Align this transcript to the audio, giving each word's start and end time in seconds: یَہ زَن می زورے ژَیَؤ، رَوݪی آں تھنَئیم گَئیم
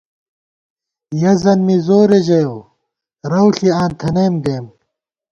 یَہ 1.21 1.33
زَن 1.41 1.59
می 1.67 1.75
زورے 1.85 2.19
ژَیَؤ، 2.27 2.55
رَوݪی 3.31 3.69
آں 3.81 3.89
تھنَئیم 3.99 4.35
گَئیم 4.45 4.65